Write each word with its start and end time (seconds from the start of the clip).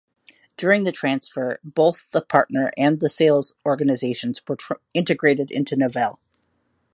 During 0.57 0.81
the 0.81 0.91
transfer, 0.91 1.59
both 1.63 2.09
the 2.09 2.23
partner 2.23 2.71
and 2.75 2.99
the 2.99 3.07
sales 3.07 3.53
organizations 3.67 4.41
were 4.47 4.57
integrated 4.95 5.51
into 5.51 5.75
Novell. 5.75 6.17